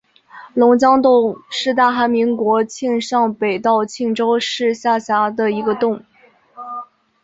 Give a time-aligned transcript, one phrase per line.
[0.55, 6.03] 龙江洞是大韩民国庆尚北道庆州市下辖的一个洞。